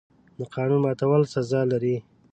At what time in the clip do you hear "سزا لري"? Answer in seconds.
1.33-1.95